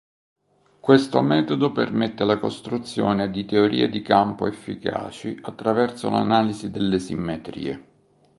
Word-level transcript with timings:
Questo 0.79 1.21
metodo 1.21 1.71
permette 1.71 2.23
la 2.23 2.39
costruzione 2.39 3.29
di 3.29 3.45
teorie 3.45 3.87
di 3.87 4.01
campo 4.01 4.47
efficaci 4.47 5.37
attraverso 5.43 6.09
l'analisi 6.09 6.71
delle 6.71 6.97
simmetrie. 6.97 7.87